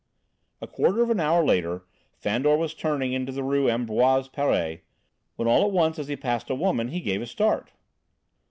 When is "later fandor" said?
1.45-2.57